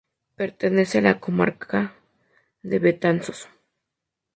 Pertenece 0.35 0.97
a 0.97 1.01
la 1.01 1.19
comarca 1.19 1.93
de 2.63 2.79
Betanzos. 2.79 3.47